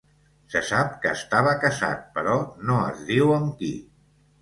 Se 0.53 0.61
sap 0.69 0.95
que 1.03 1.11
estava 1.19 1.53
casat 1.65 2.03
però 2.19 2.41
no 2.71 2.83
es 2.89 3.07
diu 3.15 3.39
amb 3.41 3.57
qui. 3.63 3.75